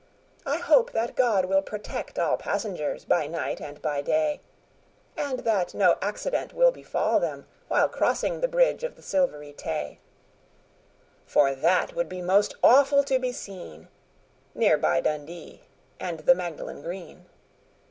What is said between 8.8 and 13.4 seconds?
of the Silvery Tay, For that would be most awful to be